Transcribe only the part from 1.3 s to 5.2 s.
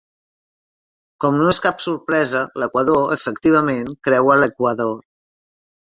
no és cap sorpresa, l'equador efectivament creua l'Equador.